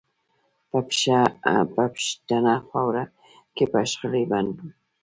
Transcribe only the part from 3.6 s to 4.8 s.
به شخړې بندوو